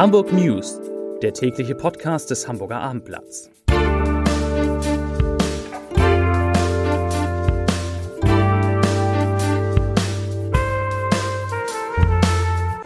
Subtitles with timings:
[0.00, 0.80] Hamburg News,
[1.20, 3.50] der tägliche Podcast des Hamburger Abendblatts.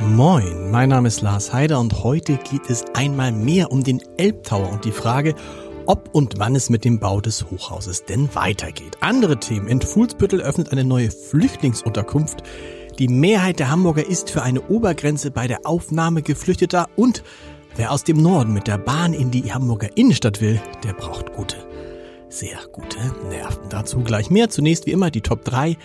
[0.00, 4.72] Moin, mein Name ist Lars Heider und heute geht es einmal mehr um den Elbtower
[4.72, 5.36] und die Frage,
[5.86, 8.96] ob und wann es mit dem Bau des Hochhauses denn weitergeht.
[8.98, 9.68] Andere Themen.
[9.68, 12.42] In Fuhlsbüttel öffnet eine neue Flüchtlingsunterkunft.
[12.98, 17.24] Die Mehrheit der Hamburger ist für eine Obergrenze bei der Aufnahme Geflüchteter und
[17.74, 21.56] wer aus dem Norden mit der Bahn in die Hamburger Innenstadt will, der braucht gute,
[22.28, 23.68] sehr gute Nerven.
[23.68, 24.48] Dazu gleich mehr.
[24.48, 25.76] Zunächst wie immer die Top 3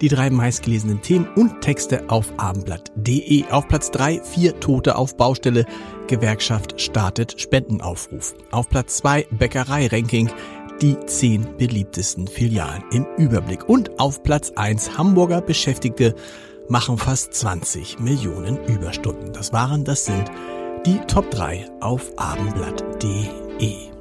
[0.00, 3.44] die drei meistgelesenen Themen und Texte auf abendblatt.de.
[3.50, 5.66] Auf Platz 3 vier Tote auf Baustelle.
[6.06, 8.34] Gewerkschaft startet Spendenaufruf.
[8.50, 10.30] Auf Platz 2 Bäckerei-Ranking.
[10.82, 13.68] Die zehn beliebtesten Filialen im Überblick.
[13.68, 16.14] Und auf Platz 1 Hamburger Beschäftigte
[16.68, 19.32] machen fast 20 Millionen Überstunden.
[19.32, 20.30] Das waren, das sind
[20.86, 23.94] die Top 3 auf abendblatt.de.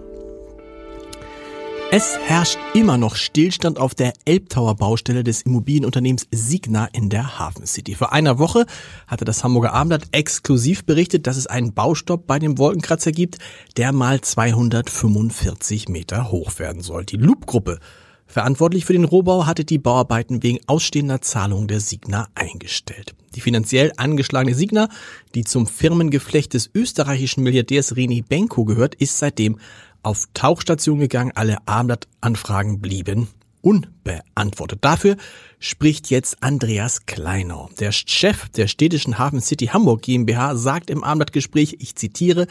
[1.96, 7.68] Es herrscht immer noch Stillstand auf der Elbtower Baustelle des Immobilienunternehmens Signa in der Hafen
[7.68, 7.94] City.
[7.94, 8.66] Vor einer Woche
[9.06, 13.38] hatte das Hamburger Abendblatt exklusiv berichtet, dass es einen Baustopp bei dem Wolkenkratzer gibt,
[13.78, 17.06] der mal 245 Meter hoch werden soll.
[17.06, 17.80] Die Loop-Gruppe
[18.26, 23.16] Verantwortlich für den Rohbau hatte die Bauarbeiten wegen ausstehender Zahlungen der Signa eingestellt.
[23.36, 24.90] Die finanziell angeschlagene Signa,
[25.36, 29.60] die zum Firmengeflecht des österreichischen Milliardärs René Benko gehört, ist seitdem
[30.02, 31.32] auf Tauchstation gegangen.
[31.36, 33.28] Alle Abendblatt-Anfragen blieben
[33.64, 34.80] unbeantwortet.
[34.82, 35.16] Dafür
[35.58, 37.70] spricht jetzt Andreas Kleinau.
[37.80, 42.48] Der Chef der städtischen Hafen City Hamburg GmbH sagt im Abendblattgespräch, ich zitiere,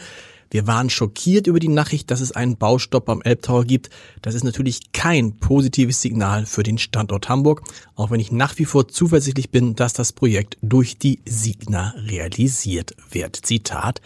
[0.53, 3.89] wir waren schockiert über die Nachricht, dass es einen Baustopp am Elbtower gibt.
[4.21, 7.63] Das ist natürlich kein positives Signal für den Standort Hamburg,
[7.95, 12.95] auch wenn ich nach wie vor zuversichtlich bin, dass das Projekt durch die Signa realisiert
[13.09, 13.35] wird.
[13.35, 13.99] Zitat.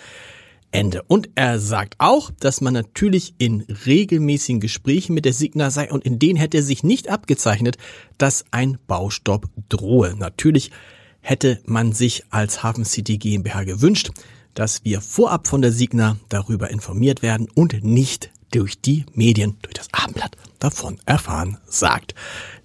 [0.72, 1.02] Ende.
[1.04, 6.06] Und er sagt auch, dass man natürlich in regelmäßigen Gesprächen mit der Signa sei und
[6.06, 7.78] in denen hätte sich nicht abgezeichnet,
[8.18, 10.16] dass ein Baustopp drohe.
[10.16, 10.72] Natürlich
[11.20, 14.12] hätte man sich als Hafen City GmbH gewünscht,
[14.58, 19.76] dass wir vorab von der Signa darüber informiert werden und nicht durch die Medien, durch
[19.76, 22.16] das Abendblatt davon erfahren, sagt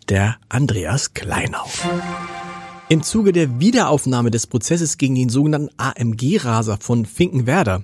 [0.09, 1.67] der Andreas Kleinau.
[2.89, 7.83] Im Zuge der Wiederaufnahme des Prozesses gegen den sogenannten AMG-Raser von Finkenwerder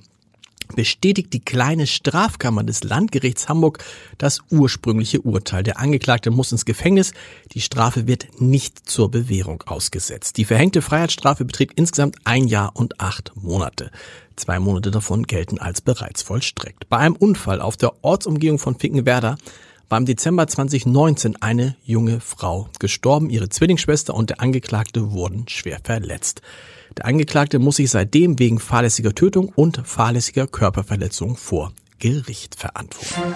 [0.74, 3.84] bestätigt die kleine Strafkammer des Landgerichts Hamburg
[4.18, 5.62] das ursprüngliche Urteil.
[5.62, 7.12] Der Angeklagte muss ins Gefängnis.
[7.52, 10.36] Die Strafe wird nicht zur Bewährung ausgesetzt.
[10.36, 13.90] Die verhängte Freiheitsstrafe beträgt insgesamt ein Jahr und acht Monate.
[14.36, 16.88] Zwei Monate davon gelten als bereits vollstreckt.
[16.88, 19.36] Bei einem Unfall auf der Ortsumgehung von Finkenwerder
[19.88, 23.30] war im Dezember 2019 eine junge Frau gestorben.
[23.30, 26.42] Ihre Zwillingsschwester und der Angeklagte wurden schwer verletzt.
[26.98, 33.34] Der Angeklagte muss sich seitdem wegen fahrlässiger Tötung und fahrlässiger Körperverletzung vor Gericht verantworten.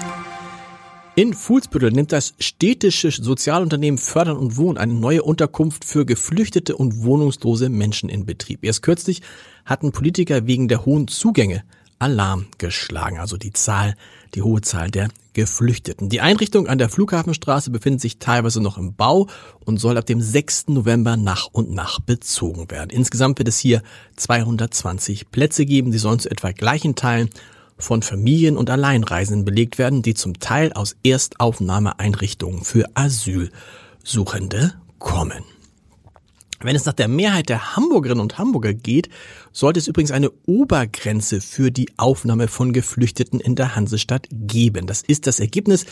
[1.15, 7.05] In Fuhlsbüttel nimmt das städtische Sozialunternehmen Fördern und Wohnen eine neue Unterkunft für geflüchtete und
[7.05, 8.65] wohnungslose Menschen in Betrieb.
[8.65, 9.23] Erst kürzlich
[9.65, 11.63] hatten Politiker wegen der hohen Zugänge
[12.01, 13.95] Alarm geschlagen, also die Zahl,
[14.35, 16.09] die hohe Zahl der Geflüchteten.
[16.09, 19.29] Die Einrichtung an der Flughafenstraße befindet sich teilweise noch im Bau
[19.65, 20.69] und soll ab dem 6.
[20.69, 22.91] November nach und nach bezogen werden.
[22.91, 23.83] Insgesamt wird es hier
[24.17, 25.93] 220 Plätze geben.
[25.93, 27.31] Sie sollen zu etwa gleichen Teilen
[27.79, 35.45] von Familien und Alleinreisenden belegt werden, die zum Teil aus Erstaufnahmeeinrichtungen für Asylsuchende kommen.
[36.63, 39.09] Wenn es nach der Mehrheit der Hamburgerinnen und Hamburger geht,
[39.53, 44.87] sollte es übrigens eine Obergrenze für die Aufnahme von Geflüchteten in der Hansestadt geben.
[44.87, 45.87] Das ist das Ergebnis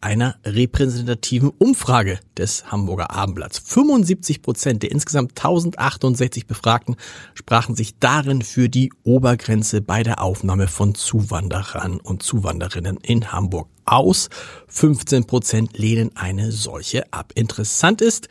[0.00, 3.58] einer repräsentativen Umfrage des Hamburger Abendblatts.
[3.58, 6.96] 75 Prozent der insgesamt 1068 Befragten
[7.34, 13.68] sprachen sich darin für die Obergrenze bei der Aufnahme von Zuwanderern und Zuwanderinnen in Hamburg
[13.84, 14.28] aus.
[14.68, 17.32] 15 Prozent lehnen eine solche ab.
[17.34, 18.28] Interessant ist,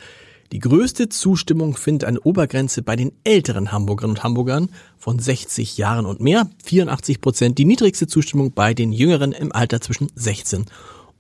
[0.54, 6.06] die größte Zustimmung findet eine Obergrenze bei den älteren Hamburgerinnen und Hamburgern von 60 Jahren
[6.06, 7.58] und mehr, 84 Prozent.
[7.58, 10.66] Die niedrigste Zustimmung bei den Jüngeren im Alter zwischen 16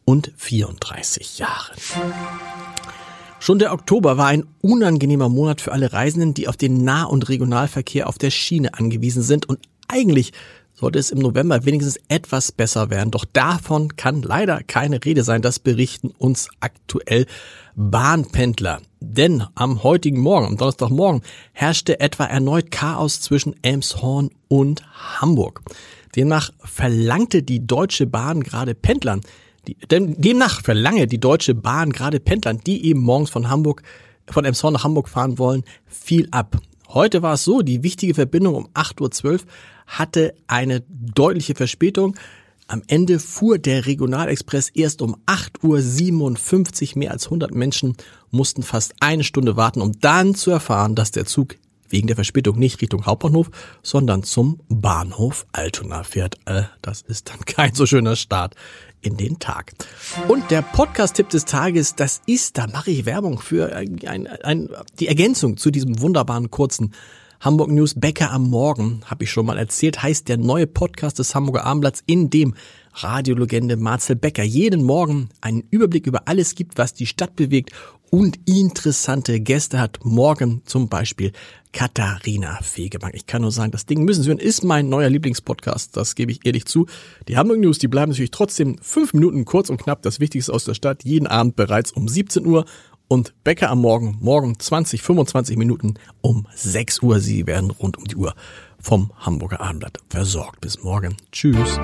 [0.06, 1.75] und 34 Jahren.
[3.39, 7.27] Schon der Oktober war ein unangenehmer Monat für alle Reisenden, die auf den Nah- und
[7.27, 9.59] Regionalverkehr auf der Schiene angewiesen sind und
[9.89, 10.31] eigentlich
[10.79, 13.09] sollte es im November wenigstens etwas besser werden.
[13.09, 15.41] Doch davon kann leider keine Rede sein.
[15.41, 17.25] Das berichten uns aktuell
[17.75, 18.81] Bahnpendler.
[19.00, 21.21] Denn am heutigen Morgen, am Donnerstagmorgen,
[21.53, 24.83] herrschte etwa erneut Chaos zwischen Elmshorn und
[25.19, 25.62] Hamburg.
[26.15, 29.21] Demnach verlangte die Deutsche Bahn gerade Pendlern,
[29.68, 33.83] die, demnach verlange die Deutsche Bahn gerade Pendlern, die eben morgens von Hamburg,
[34.30, 36.57] von Elmshorn nach Hamburg fahren wollen, viel ab.
[36.89, 39.39] Heute war es so, die wichtige Verbindung um 8.12 Uhr
[39.87, 42.15] hatte eine deutliche Verspätung.
[42.67, 46.99] Am Ende fuhr der Regionalexpress erst um 8.57 Uhr.
[46.99, 47.95] Mehr als 100 Menschen
[48.31, 51.55] mussten fast eine Stunde warten, um dann zu erfahren, dass der Zug
[51.89, 53.49] wegen der Verspätung nicht Richtung Hauptbahnhof,
[53.81, 56.35] sondern zum Bahnhof Altona fährt.
[56.45, 58.55] Äh, das ist dann kein so schöner Start
[59.01, 59.73] in den Tag.
[60.27, 64.69] Und der Podcast-Tipp des Tages, das ist, da mache ich Werbung für ein, ein, ein,
[64.99, 66.93] die Ergänzung zu diesem wunderbaren kurzen
[67.39, 71.35] Hamburg News Bäcker am Morgen, habe ich schon mal erzählt, heißt der neue Podcast des
[71.35, 72.55] Hamburger Abendblatts, in dem
[72.93, 77.71] Radiolegende Marcel Becker jeden Morgen einen Überblick über alles gibt, was die Stadt bewegt
[78.09, 79.99] und interessante Gäste hat.
[80.03, 81.31] Morgen zum Beispiel
[81.73, 83.13] Katharina Fegebank.
[83.13, 86.31] Ich kann nur sagen, das Ding müssen Sie hören, ist mein neuer Lieblingspodcast, das gebe
[86.31, 86.87] ich ehrlich zu.
[87.27, 90.63] Die Hamburg News, die bleiben natürlich trotzdem fünf Minuten kurz und knapp, das Wichtigste aus
[90.63, 92.65] der Stadt, jeden Abend bereits um 17 Uhr
[93.07, 97.19] und Bäcker am Morgen, morgen 20, 25 Minuten um 6 Uhr.
[97.19, 98.33] Sie werden rund um die Uhr
[98.80, 100.62] vom Hamburger Abendblatt versorgt.
[100.62, 101.15] Bis morgen.
[101.31, 101.80] Tschüss.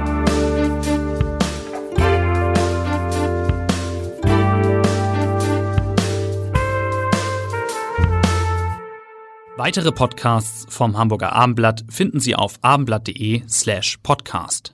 [9.56, 14.74] Weitere Podcasts vom Hamburger Abendblatt finden Sie auf abendblatt.de slash podcast.